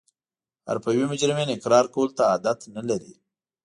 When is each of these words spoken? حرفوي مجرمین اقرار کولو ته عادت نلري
حرفوي 0.67 1.03
مجرمین 1.11 1.49
اقرار 1.53 1.85
کولو 1.93 2.15
ته 2.17 2.23
عادت 2.31 2.59
نلري 2.75 3.13